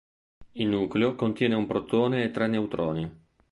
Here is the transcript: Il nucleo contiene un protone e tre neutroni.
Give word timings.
Il 0.53 0.65
nucleo 0.67 1.13
contiene 1.13 1.53
un 1.53 1.67
protone 1.67 2.23
e 2.23 2.31
tre 2.31 2.47
neutroni. 2.47 3.07